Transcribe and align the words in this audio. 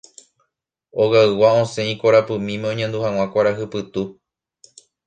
Ogaygua 1.03 1.49
osẽ 1.61 1.87
ikorapymíme 1.93 2.65
oñandu 2.73 2.97
hag̃ua 3.03 3.25
kuarahy 3.33 3.65
pytu 3.71 4.01